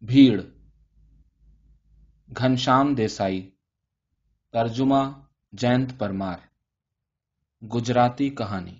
[0.00, 0.42] بھیڑ،
[2.36, 3.50] گھنشام دیسائی،
[4.52, 5.20] ترجمہ
[5.52, 6.38] جینت پرمار،
[7.74, 8.78] گجراتی کہانی۔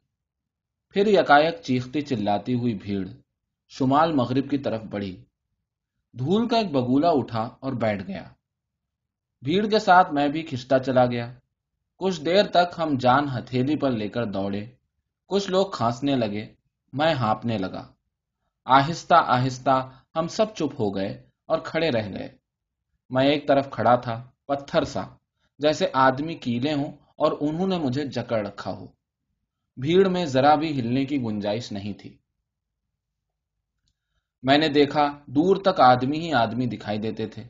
[0.88, 3.08] پھر یکایک چیختی چلاتی ہوئی بھیڑ
[3.68, 5.24] شمال مغرب کی طرف بڑھی۔
[6.12, 8.24] دھول کا ایک بگولا اٹھا اور بیٹھ گیا۔
[9.42, 11.34] بھیڑ کے ساتھ میں بھی کھچتا چلا گیا۔
[11.96, 14.66] کچھ دیر تک ہم جان ہتھیلی پر لے کر دوڑے۔
[15.26, 16.54] کچھ لوگ کھانسنے لگے۔
[16.92, 17.92] میں ہانپنے لگا۔
[18.64, 22.28] آہستہ آہستہ ہم سب چپ ہو گئے اور کھڑے رہ گئے۔
[23.10, 25.02] میں ایک طرف کھڑا تھا، پتھر سا،
[25.58, 28.86] جیسے آدمی کیلے ہوں اور انہوں نے مجھے جکڑ رکھا ہو۔
[29.76, 32.16] بھیڑ میں ذرا بھی ہلنے کی گنجائش نہیں تھی۔
[34.42, 37.42] میں نے دیکھا، دور تک آدمی ہی آدمی دکھائی دیتے تھے۔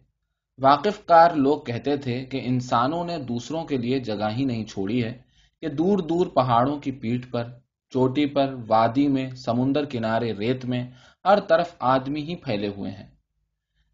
[0.59, 5.05] واقف کار لوگ کہتے تھے کہ انسانوں نے دوسروں کے لیے جگہ ہی نہیں چھوڑی
[5.05, 5.19] ہے،
[5.61, 7.45] کہ دور دور پہاڑوں کی پیٹ پر،
[7.91, 10.91] چوٹی پر، وادی میں، سمندر کنارے، ریت میں
[11.25, 13.07] ہر طرف آدمی ہی پھیلے ہوئے ہیں۔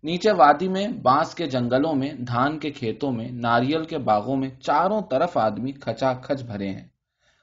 [0.02, 4.48] نیچے وادی میں، بانس کے جنگلوں میں، دھان کے کھیتوں میں، ناریل کے باغوں میں
[4.48, 6.88] چاروں طرف آدمی کھچا کھچ بھرے ہیں۔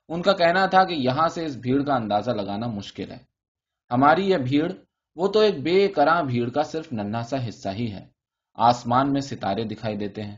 [0.09, 3.17] ان کا کہنا تھا کہ یہاں سے اس بھیڑ کا اندازہ لگانا مشکل ہے۔
[3.91, 4.71] ہماری یہ بھیڑ،
[5.15, 8.07] وہ تو ایک بے کراں بھیڑ کا صرف ننا سا حصہ ہی ہے۔
[8.55, 10.35] آسمان میں ستارے دکھائی دیتے ہیں۔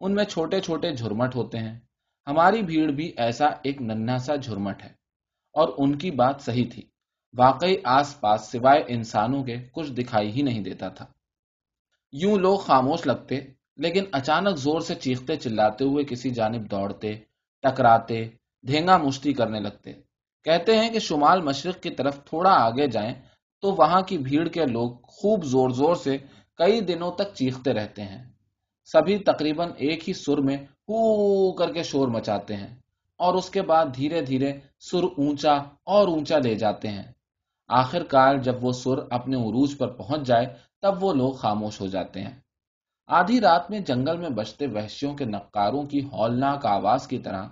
[0.00, 1.78] ان میں چھوٹے چھوٹے جھرمٹ ہوتے ہیں۔
[2.26, 4.88] ہماری بھیڑ بھی ایسا ایک ننا سا جھرمٹ ہے۔
[5.52, 6.82] اور ان کی بات صحیح تھی۔
[7.38, 11.06] واقعی آس پاس سوائے انسانوں کے کچھ دکھائی ہی نہیں دیتا تھا۔
[12.12, 13.40] یوں لوگ خاموش لگتے،
[13.76, 17.14] لیکن اچانک زور سے چیختے، چلاتے ہوئے کسی جانب دوڑتے،
[17.62, 18.28] ٹکراتے،
[18.66, 19.92] دھینگا مشتی کرنے لگتے۔
[20.44, 23.14] کہتے ہیں کہ شمال مشرق کی طرف تھوڑا آگے جائیں
[23.62, 26.18] تو وہاں کی بھیڑ کے لوگ خوب زور زور سے
[26.56, 28.24] کئی دنوں تک چیختے رہتے ہیں۔
[28.84, 32.76] سبھی تقریباً ایک ہی سر میں ہو کر کے شور مچاتے ہیں
[33.18, 35.52] اور اس کے بعد دھیرے دھیرے سر اونچا
[35.84, 37.02] اور اونچا لے جاتے ہیں۔
[37.68, 40.46] آخر کار جب وہ سر اپنے عروج پر پہنچ جائے،
[40.82, 42.40] تب وہ لوگ خاموش ہو جاتے ہیں۔
[43.06, 47.48] آدھی رات میں جنگل میں بچتے وحشیوں کے نقاروں کی ہولناک آواز کی طرح،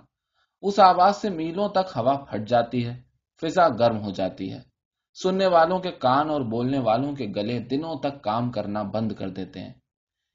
[0.61, 3.01] اس آواز سے میلوں تک ہوا پھٹ جاتی ہے،
[3.41, 4.59] فضا گرم ہو جاتی ہے۔
[5.23, 9.29] سننے والوں کے کان اور بولنے والوں کے گلے دنوں تک کام کرنا بند کر
[9.29, 9.73] دیتے ہیں۔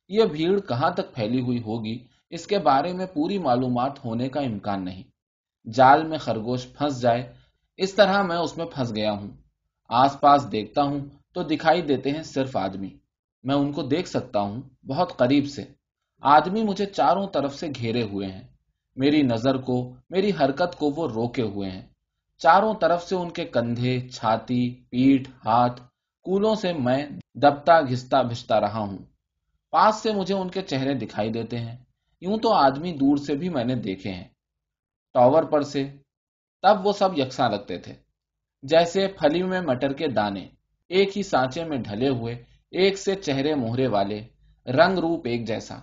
[0.08, 4.40] یہ بھیڑ کہاں تک پھیلی ہوئی ہوگی، اس کے بارے میں پوری معلومات ہونے کا
[4.40, 5.02] امکان نہیں۔
[5.70, 7.32] جال میں خرگوش پھنس جائے،
[7.76, 9.47] اس طرح میں اس میں پھنس گیا ہوں۔
[9.88, 10.98] آس پاس دیکھتا ہوں
[11.32, 12.90] تو دکھائی دیتے ہیں صرف آدمی۔
[13.42, 15.64] میں ان کو دیکھ سکتا ہوں بہت قریب سے۔
[16.20, 18.42] آدمی مجھے چاروں طرف سے گھیرے ہوئے ہیں۔
[18.96, 21.82] میری نظر کو، میری حرکت کو وہ روکے ہوئے ہیں۔
[22.38, 25.80] چاروں طرف سے ان کے کندھے، چھاتی پیٹ ہاتھ،
[26.22, 28.98] کولوں سے میں دبتا، گھستا، بھستا رہا ہوں۔
[29.70, 31.76] پاس سے مجھے ان کے چہرے دکھائی دیتے ہیں۔
[32.20, 34.28] یوں تو آدمی دور سے بھی میں نے دیکھے ہیں۔
[35.14, 35.84] ٹاور پر سے
[36.62, 38.07] تب وہ سب یکساں لگتے تھے۔
[38.62, 40.48] جیسے پھلی میں مٹر کے دانے،
[40.88, 42.34] ایک ہی سانچے میں ڈھلے ہوئے،
[42.70, 44.20] ایک سے چہرے موہرے والے،
[44.66, 45.78] رنگ روپ ایک جیسا۔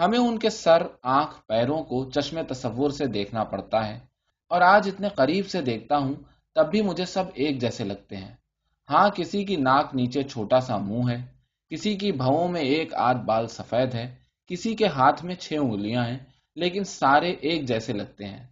[0.00, 3.98] ہمیں ان کے سر، آنکھ، پیروں کو چشمے تصور سے دیکھنا پڑتا ہے۔
[4.48, 6.14] اور آج اتنے قریب سے دیکھتا ہوں،
[6.54, 8.34] تب بھی مجھے سب ایک جیسے لگتے ہیں۔
[8.90, 11.22] ہاں کسی کی ناک نیچے چھوٹا سا منہ ہے،
[11.70, 14.14] کسی کی بھووں میں ایک آدھ بال سفید ہے،
[14.46, 16.18] کسی کے ہاتھ میں چھ انگلیاں ہیں،
[16.56, 18.46] لیکن سارے ایک جیسے لگتے ہیں۔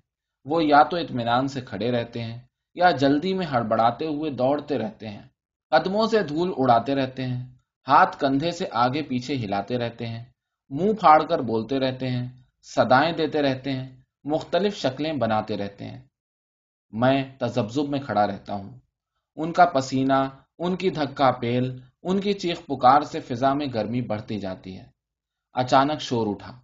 [0.44, 2.45] وہ یا تو اطمینان سے کھڑے رہتے ہیں
[2.76, 5.22] یا جلدی میں ہڑبڑاتے ہوئے دوڑتے رہتے ہیں،
[5.70, 7.44] قدموں سے دھول اڑاتے رہتے ہیں،
[7.88, 10.24] ہاتھ کندھے سے آگے پیچھے ہلاتے رہتے ہیں،
[10.70, 12.28] منہ پھاڑ کر بولتے رہتے ہیں
[12.62, 16.00] سدائیں دیتے رہتے ہیں، مختلف شکلیں بناتے رہتے ہیں۔
[16.90, 18.70] میں تجبزب میں کھڑا رہتا ہوں۔
[19.36, 24.00] ان کا پسینہ، ان کی دھکا پیل، ان کی چیخ پکار سے فضا میں گرمی
[24.00, 24.84] بڑھتی جاتی ہے۔
[25.52, 26.60] اچانک شور اٹھا۔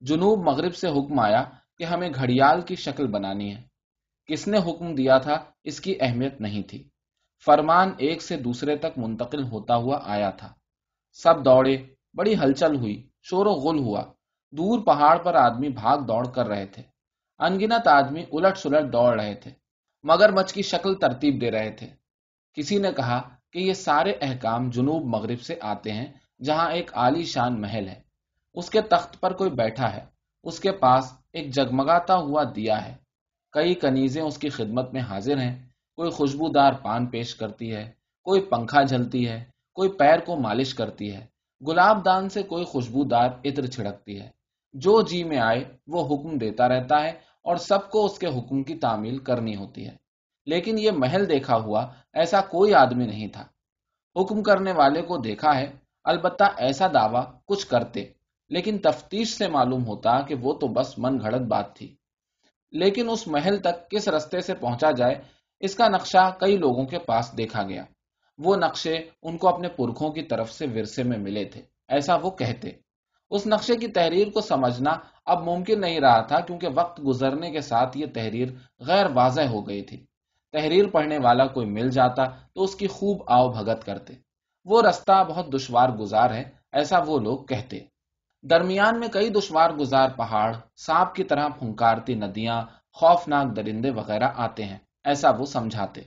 [0.00, 1.44] جنوب مغرب سے حکم آیا
[1.78, 3.69] کہ ہمیں گھڑیال کی شکل بنانی ہے۔
[4.30, 6.88] کس نے حکم دیا تھا اس کی اہمیت نہیں تھی۔
[7.44, 10.52] فرمان ایک سے دوسرے تک منتقل ہوتا ہوا آیا تھا۔
[11.12, 11.76] سب دوڑے،
[12.14, 14.02] بڑی ہلچل ہوئی، شور و غل ہوا۔
[14.50, 16.82] دور پہاڑ پر آدمی بھاگ دوڑ کر رہے تھے۔
[17.38, 19.50] انگنت آدمی الٹ سلٹ دوڑ رہے تھے،
[20.02, 21.86] مگر مچ کی شکل ترتیب دے رہے تھے۔
[22.54, 26.12] کسی نے کہا کہ یہ سارے احکام جنوب مغرب سے آتے ہیں،
[26.42, 28.00] جہاں ایک عالی شان محل ہے۔
[28.54, 30.04] اس کے تخت پر کوئی بیٹھا ہے،
[30.42, 32.99] اس کے پاس ایک جگمگاتا ہوا دیا ہے۔
[33.52, 37.92] کئی کنیزیں اس کی خدمت میں حاضر ہیں۔ کوئی خوشبودار پان پیش کرتی ہے،
[38.24, 39.44] کوئی پنکھا جلتی ہے،
[39.74, 41.26] کوئی پیر کو مالش کرتی ہے۔
[41.68, 44.30] گلاب دان سے کوئی خوشبودار عطر چھڑکتی ہے۔
[44.72, 47.08] جو جی میں آئے، وہ حکم دیتا رہتا ہے
[47.44, 49.96] اور سب کو اس کے حکم کی تعمیل کرنی ہوتی ہے۔
[50.46, 53.44] لیکن یہ محل دیکھا ہوا ایسا کوئی آدمی نہیں تھا۔
[54.20, 55.72] حکم کرنے والے کو دیکھا ہے،
[56.04, 58.04] البتہ ایسا دعویٰ کچھ کرتے۔
[58.48, 61.96] لیکن تفتیش سے معلوم ہوتا کہ وہ تو بس من گھڑت بات تھی۔
[62.72, 65.14] لیکن اس محل تک کس رستے سے پہنچا جائے،
[65.60, 67.84] اس کا نقشہ کئی لوگوں کے پاس دیکھا گیا۔
[68.38, 72.30] وہ نقشے ان کو اپنے پرکھوں کی طرف سے ورثے میں ملے تھے، ایسا وہ
[72.30, 72.70] کہتے۔
[73.30, 74.90] اس نقشے کی تحریر کو سمجھنا
[75.26, 78.48] اب ممکن نہیں رہا تھا کیونکہ وقت گزرنے کے ساتھ یہ تحریر
[78.80, 80.06] غیر واضح ہو گئی تھی۔
[80.52, 84.14] تحریر پڑھنے والا کوئی مل جاتا تو اس کی خوب آؤ بھگت کرتے۔
[84.64, 87.80] وہ رستہ بہت دشوار گزار ہے، ایسا وہ لوگ کہتے۔
[88.42, 94.64] درمیان میں کئی دشوار گزار پہاڑ، سانپ کی طرح پھنکارتی ندیاں، خوفناک درندے وغیرہ آتے
[94.64, 96.00] ہیں، ایسا وہ سمجھاتے۔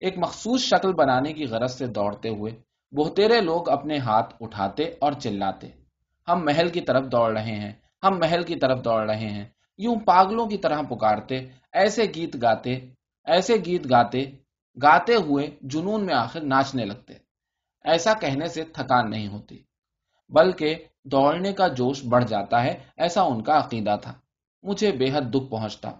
[0.00, 2.52] ایک مخصوص شکل بنانے کی غرض سے دوڑتے ہوئے
[2.92, 5.68] بہتےرے لوگ اپنے ہاتھ اٹھاتے اور چلاتے۔
[6.28, 7.72] ہم محل کی طرف دوڑ رہے ہیں،
[8.02, 9.44] ہم محل کی طرف دوڑ رہے ہیں۔
[9.78, 11.36] یوں پاگلوں کی طرح پکارتے،
[11.72, 12.74] ایسے گیت گاتے،
[13.24, 14.24] ایسے گیت گاتے
[14.82, 17.14] گاتے ہوئے جنون میں آخر ناچنے لگتے۔
[17.84, 19.62] ایسا کہنے سے تھکان نہیں ہوتی،
[20.28, 24.12] بلکہ دوڑنے کا جوش بڑھ جاتا ہے، ایسا ان کا عقیدہ تھا۔
[24.62, 25.90] مجھے بے حد دکھ پہنچتا۔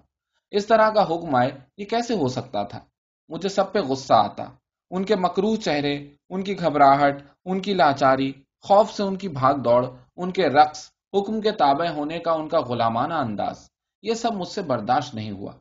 [0.50, 2.80] اس طرح کا حکم آئے، یہ کیسے ہو سکتا تھا؟
[3.28, 4.44] مجھے سب پہ غصہ آتا۔
[4.90, 8.32] ان کے مکرو چہرے، ان کی گھبراہٹ، ان کی لاچاری،
[8.62, 9.86] خوف سے ان کی بھاگ دوڑ،
[10.16, 13.70] ان کے رقص، حکم کے تابع ہونے کا ان کا غلامانہ انداز،
[14.02, 15.52] یہ سب مجھ سے برداشت نہیں ہوا۔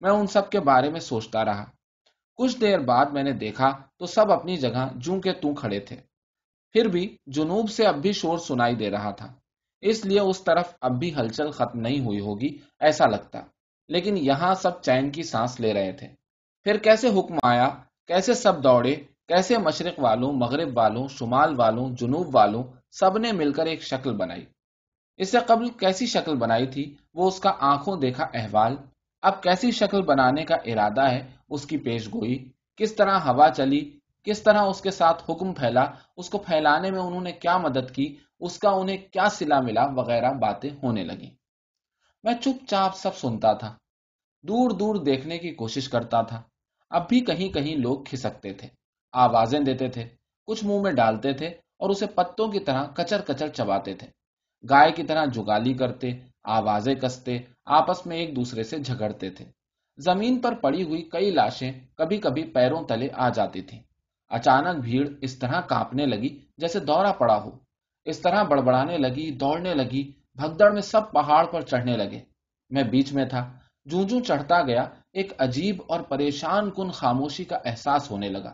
[0.00, 1.64] میں ان سب کے بارے میں سوچتا رہا۔
[2.36, 5.96] کچھ دیر بعد میں نے دیکھا تو سب اپنی جگہ جوں کے توں کھڑے تھے۔
[6.72, 9.32] پھر بھی جنوب سے اب بھی شور سنائی دے رہا تھا۔
[9.80, 13.40] اس لیے اس طرف اب بھی ہلچل ختم نہیں ہوئی ہوگی، ایسا لگتا۔
[13.88, 16.08] لیکن یہاں سب چین کی سانس لے رہے تھے۔
[16.64, 17.68] پھر کیسے حکم آیا؟
[18.06, 18.94] کیسے سب دوڑے؟
[19.28, 22.62] کیسے مشرق والوں، مغرب والوں، شمال والوں، جنوب والوں،
[22.92, 24.44] سب نے مل کر ایک شکل بنائی۔
[25.16, 28.76] اس سے قبل کیسی شکل بنائی تھی؟ وہ اس کا آنکھوں دیکھا احوال۔
[29.22, 33.99] اب کیسی شکل بنانے کا ارادہ ہے؟ اس کی پیش گوئی کس طرح ہوا چلی؟
[34.24, 35.84] کس طرح اس کے ساتھ حکم پھیلا،
[36.16, 39.86] اس کو پھیلانے میں انہوں نے کیا مدد کی، اس کا انہیں کیا سلا ملا
[39.86, 41.30] وغیرہ باتیں ہونے لگی
[42.24, 43.76] میں چپ چاپ سب سنتا تھا،
[44.42, 46.42] دور دور دیکھنے کی کوشش کرتا تھا۔
[46.90, 48.68] اب بھی کہیں کہیں لوگ کھسکتے تھے،
[49.12, 50.08] آوازیں دیتے تھے،
[50.46, 54.06] کچھ منہ میں ڈالتے تھے اور اسے پتوں کی طرح کچر کچر چباتے تھے۔
[54.70, 56.10] گائے کی طرح جگالی کرتے،
[56.44, 59.44] آوازیں کستے، آپس میں ایک دوسرے سے جھگڑتے تھے۔
[59.98, 63.80] زمین پر پڑی ہوئی کئی لاشیں کبھی کبھی پیروں تلے آ جاتی تھیں۔
[64.30, 67.50] اچانک بھیڑ اس طرح کانپنے لگی جیسے دورہ پڑا ہو۔
[68.04, 72.20] اس طرح بڑبڑانے لگی، دوڑنے لگی، بھگدڑ میں سب پہاڑ پر چڑھنے لگے۔
[72.70, 73.52] میں بیچ میں تھا۔
[73.84, 74.82] جوں جوں چڑھتا گیا،
[75.12, 78.50] ایک عجیب اور پریشان کن خاموشی کا احساس ہونے لگا۔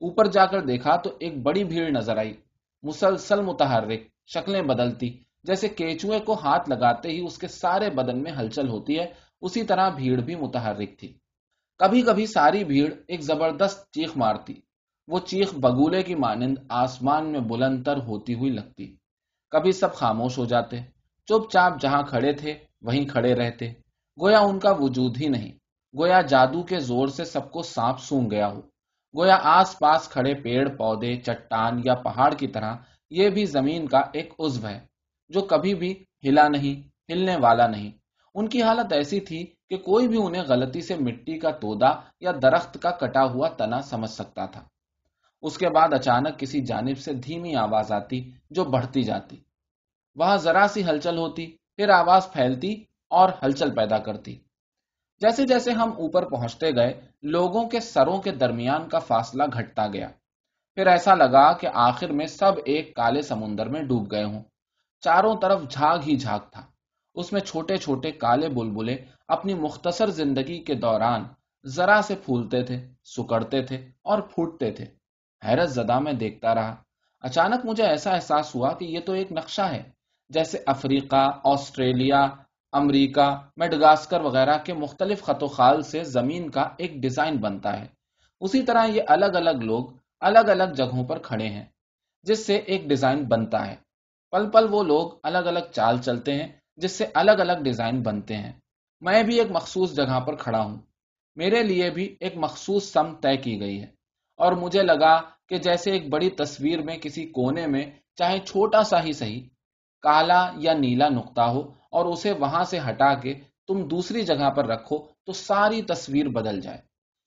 [0.00, 2.34] اوپر جا کر دیکھا تو ایک بڑی بھیڑ نظر آئی۔
[2.82, 8.32] مسلسل متحرک، شکلیں بدلتی، جیسے کیچوئے کو ہاتھ لگاتے ہی اس کے سارے بدن میں
[8.32, 9.06] ہلچل ہوتی ہے،
[9.40, 11.18] اسی طرح بھیڑ بھی متحرک تھی۔
[11.78, 14.65] کبھی کبھی ساری بھیڑ ایک زبردست چیخ مارتی۔
[15.08, 18.96] وہ چیخ بگولے کی مانند آسمان میں بلند تر ہوتی ہوئی لگتی۔
[19.50, 20.76] کبھی سب خاموش ہو جاتے،
[21.28, 23.72] چپ چاپ جہاں کھڑے تھے، وہیں کھڑے رہتے۔
[24.20, 25.52] گویا ان کا وجود ہی نہیں،
[25.98, 28.60] گویا جادو کے زور سے سب کو سانپ سونگ گیا ہو۔
[29.14, 32.74] گویا آس پاس کھڑے پیڑ، پودے، چٹان یا پہاڑ کی طرح
[33.10, 34.78] یہ بھی زمین کا ایک عزو ہے،
[35.28, 37.90] جو کبھی بھی ہلا نہیں، ہلنے والا نہیں۔
[38.34, 42.32] ان کی حالت ایسی تھی کہ کوئی بھی انہیں غلطی سے مٹی کا تودا یا
[42.42, 44.64] درخت کا کٹا ہوا تنا سمجھ سکتا تھا۔
[45.46, 49.36] اس کے بعد اچانک کسی جانب سے دھیمی آواز آتی جو بڑھتی جاتی۔
[50.16, 51.46] وہاں ذرا سی ہلچل ہوتی،
[51.76, 54.36] پھر آواز پھیلتی اور ہلچل پیدا کرتی۔
[55.20, 60.08] جیسے جیسے ہم اوپر پہنچتے گئے، لوگوں کے سروں کے درمیان کا فاصلہ گھٹتا گیا۔
[60.74, 64.42] پھر ایسا لگا کہ آخر میں سب ایک کالے سمندر میں ڈوب گئے ہوں۔
[65.00, 66.62] چاروں طرف جھاگ ہی جھاگ تھا۔
[67.14, 68.96] اس میں چھوٹے چھوٹے کالے بلبلے
[69.28, 71.24] اپنی مختصر زندگی کے دوران
[71.66, 75.05] ذرا سے پھولتے تھے، سکڑتے تھے اور پھوٹتے تھے۔
[75.44, 76.74] حیرت زدہ میں دیکھتا رہا۔
[77.20, 79.82] اچانک مجھے ایسا احساس ہوا کہ یہ تو ایک نقشہ ہے،
[80.28, 82.28] جیسے افریقہ، آسٹریلیا،
[82.72, 87.86] امریکہ میڈگاسکر وغیرہ کے مختلف خط و خال سے زمین کا ایک ڈیزائن بنتا ہے۔
[88.40, 89.84] اسی طرح یہ الگ الگ لوگ
[90.20, 91.64] الگ الگ جگہوں پر کھڑے ہیں،
[92.22, 93.76] جس سے ایک ڈیزائن بنتا ہے۔
[94.30, 98.36] پل پل وہ لوگ الگ الگ چال چلتے ہیں، جس سے الگ الگ ڈیزائن بنتے
[98.36, 98.52] ہیں۔
[99.00, 100.76] میں بھی ایک مخصوص جگہ پر کھڑا ہوں۔
[101.36, 103.95] میرے لیے بھی ایک مخصوص سم طے کی گئی ہے۔
[104.36, 109.04] اور مجھے لگا کہ جیسے ایک بڑی تصویر میں کسی کونے میں چاہے چھوٹا سا
[109.04, 109.40] ہی صحیح
[110.02, 113.34] کالا یا نیلا نقطہ ہو اور اسے وہاں سے ہٹا کے
[113.68, 116.78] تم دوسری جگہ پر رکھو تو ساری تصویر بدل جائے۔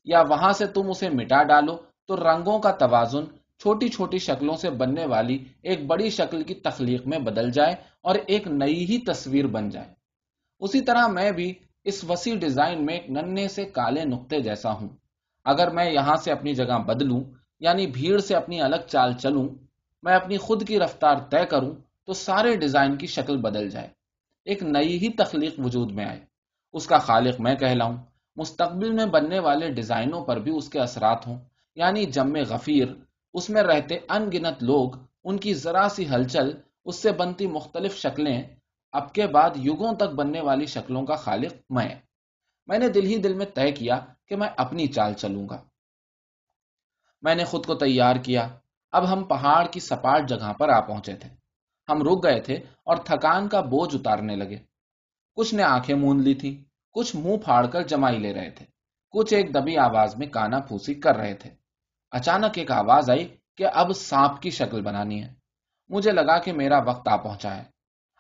[0.06, 1.76] یا وہاں سے تم اسے مٹا ڈالو
[2.08, 3.26] تو رنگوں کا توازن
[3.60, 8.16] چھوٹی چھوٹی شکلوں سے بننے والی ایک بڑی شکل کی تخلیق میں بدل جائے اور
[8.28, 9.94] ایک نئی ہی تصویر بن جائے۔
[10.60, 14.90] اسی طرح میں بھی اس وسیع ڈیزائن میں ایک ننے سے کالے نقطے جیسا ہوں۔
[15.50, 17.24] اگر میں یہاں سے اپنی جگہ بدلوں
[17.60, 19.48] یعنی بھیڑ سے اپنی الگ چال چلوں،
[20.04, 21.76] میں اپنی خود کی رفتار طے کروں،
[22.06, 23.88] تو سارے ڈیزائن کی شکل بدل جائے۔
[24.46, 26.20] ایک نئی ہی تخلیق وجود میں آئے۔
[26.74, 27.98] اس کا خالق میں کہلاؤں۔
[28.36, 31.38] مستقبل میں بننے والے ڈیزائنوں پر بھی اس کے اثرات ہوں۔
[31.76, 32.88] یعنی جم غفیر،
[33.34, 34.90] اس میں رہتے ان گنت لوگ،
[35.24, 36.52] ان کی ذرا سی ہلچل،
[36.86, 38.44] اس سے بنتی مختلف شکلیں،
[38.92, 41.96] اب کے بعد یگوں تک بننے والی شکلوں کا خالق میں۔
[42.68, 45.64] میں نے دل ہی دل میں طے کیا کہ میں اپنی چال چلوں گا۔
[47.22, 48.48] میں نے خود کو تیار کیا۔
[48.92, 51.30] اب ہم پہاڑ کی سپاٹ جگہ پر آ پہنچے تھے۔
[51.90, 54.58] ہم رک گئے تھے اور تھکان کا بوجھ اتارنے لگے۔
[55.36, 58.66] کچھ نے آنکھیں مون لی تھی کچھ منہ پھاڑ کر جمائی لے رہے تھے۔
[59.12, 61.50] کچھ ایک دبی آواز میں کانا پھوسی کر رہے تھے۔
[62.12, 65.34] اچانک ایک آواز آئی کہ اب سانپ کی شکل بنانی ہے۔
[65.90, 67.64] مجھے لگا کہ میرا وقت آ پہنچا ہے۔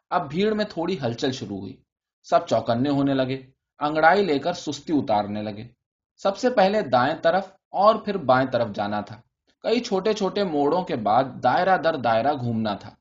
[0.09, 1.83] اب بھیڑ میں تھوڑی ہلچل شروع ہوئی۔
[2.23, 3.41] سب چوکنے ہونے لگے۔
[3.79, 5.78] انگڑائی لے کر سستی اتارنے لگے۔
[6.23, 9.21] سب سے پہلے دائیں طرف اور پھر بائیں طرف جانا تھا۔
[9.61, 12.95] کئی چھوٹے چھوٹے موڑوں کے بعد دائرہ در دائرہ گھومنا تھا۔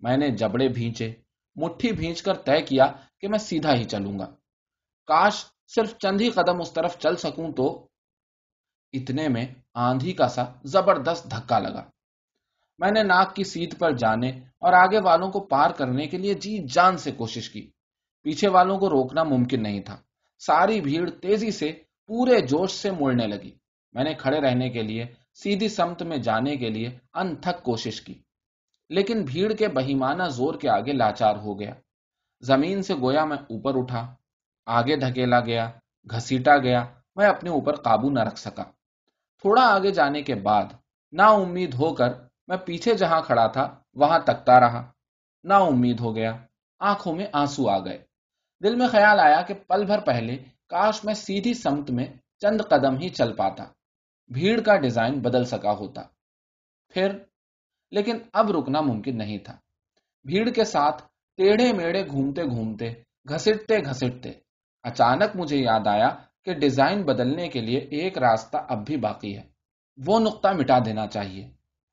[0.00, 1.14] میں نے جبڑے بھینچے،
[1.56, 2.86] مٹھی بھینچ کر طے کیا
[3.20, 4.24] کہ میں سیدھا ہی چلوں گا۔
[5.06, 7.86] کاش صرف چند ہی قدم اس طرف چل سکوں تو۔
[8.92, 11.84] اتنے میں آندھی کا سا زبردست دھکا لگا۔
[12.78, 16.34] میں نے ناک کی سیٹ پر جانے اور آگے والوں کو پار کرنے کے لیے
[16.34, 17.70] جی جان سے کوشش کی۔
[18.22, 19.96] پیچھے والوں کو روکنا ممکن نہیں تھا۔
[20.38, 21.72] ساری بھیڑ تیزی سے
[22.10, 23.50] پورے جوش سے مڑنے لگی۔
[23.94, 28.14] میں نے کھڑے رہنے کے لیے، سیدھی سمت میں جانے کے لیے انتھک کوشش کی،
[28.90, 31.74] لیکن بھیڑ کے بہیمانہ زور کے آگے لاچار ہو گیا۔
[32.42, 34.14] زمین سے گویا میں اوپر اٹھا،
[34.66, 35.70] آگے دھکیلا گیا،
[36.10, 36.84] گھسیٹا گیا،
[37.16, 38.62] میں اپنے اوپر قابو نہ رکھ سکا۔
[39.42, 40.64] تھوڑا آگے جانے کے بعد،
[41.12, 42.10] نا امید ہو کر
[42.48, 44.90] میں پیچھے جہاں کھڑا تھا، وہاں تکتا رہا۔
[45.44, 46.36] نا امید ہو گیا،
[46.80, 47.98] آنکھوں میں آنسو آ گئے۔
[48.62, 50.36] دل میں خیال آیا کہ پل بھر پہلے
[50.70, 52.06] کاش میں سیدھی سمت میں
[52.40, 53.64] چند قدم ہی چل پاتا۔
[54.28, 56.02] بھیڑ کا ڈیزائن بدل سکا ہوتا۔
[56.88, 57.18] پھر،
[57.90, 59.56] لیکن اب رکنا ممکن نہیں تھا۔
[60.24, 61.02] بھیڑ کے ساتھ
[61.36, 62.92] ٹیڑھے میڑے گھومتے گھومتے،
[63.28, 64.32] گھسٹتے گھسٹتے،
[64.82, 66.08] اچانک مجھے یاد آیا
[66.44, 69.42] کہ ڈیزائن بدلنے کے لیے ایک راستہ اب بھی باقی ہے۔
[70.06, 71.50] وہ نقطہ مٹا دینا چاہیے۔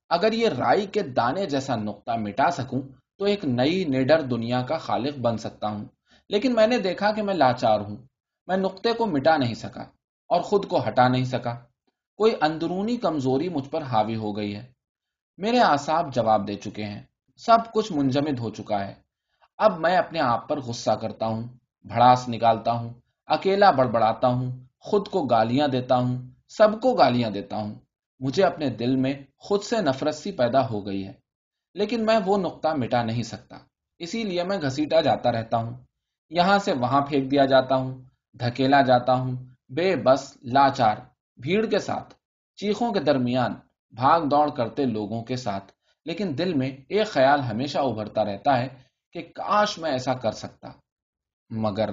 [0.09, 2.81] اگر یہ رائی کے دانے جیسا نقطہ مٹا سکوں،
[3.17, 5.85] تو ایک نئی نیڈر دنیا کا خالق بن سکتا ہوں۔
[6.29, 7.97] لیکن میں نے دیکھا کہ میں لاچار ہوں۔
[8.47, 9.81] میں نقطے کو مٹا نہیں سکا
[10.27, 11.55] اور خود کو ہٹا نہیں سکا۔
[12.17, 14.65] کوئی اندرونی کمزوری مجھ پر حاوی ہو گئی ہے۔
[15.37, 17.03] میرے آساب جواب دے چکے ہیں۔
[17.37, 18.95] سب کچھ منجمد ہو چکا ہے۔
[19.57, 21.43] اب میں اپنے آپ پر غصہ کرتا ہوں،
[21.83, 22.93] بھڑاس نکالتا ہوں،
[23.25, 26.17] اکیلا بڑبڑاتا ہوں، خود کو گالیاں دیتا ہوں،
[26.49, 27.75] سب کو گالیاں دیتا ہوں۔
[28.19, 31.13] مجھے اپنے دل میں خود سے نفرت سی پیدا ہو گئی ہے۔
[31.73, 33.57] لیکن میں وہ نقطہ مٹا نہیں سکتا۔
[33.99, 35.77] اسی لیے میں گھسیٹا جاتا رہتا ہوں۔
[36.29, 38.06] یہاں سے وہاں پھینک دیا جاتا ہوں۔
[38.39, 39.35] دھکیلا جاتا ہوں،
[39.69, 40.97] بے بس لاچار،
[41.41, 42.13] بھیڑ کے ساتھ،
[42.55, 43.55] چیخوں کے درمیان
[43.91, 45.71] بھاگ دوڑ کرتے لوگوں کے ساتھ۔
[46.05, 48.67] لیکن دل میں ایک خیال ہمیشہ ابھرتا رہتا ہے
[49.11, 50.71] کہ کاش میں ایسا کر سکتا۔
[51.49, 51.89] مگر